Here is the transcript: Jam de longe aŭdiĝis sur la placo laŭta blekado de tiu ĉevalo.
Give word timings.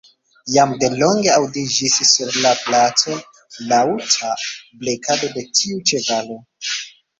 Jam 0.51 0.69
de 0.83 0.87
longe 1.01 1.29
aŭdiĝis 1.35 1.97
sur 2.13 2.39
la 2.47 2.55
placo 2.63 3.19
laŭta 3.75 4.33
blekado 4.83 5.33
de 5.37 5.47
tiu 5.63 5.87
ĉevalo. 5.93 6.43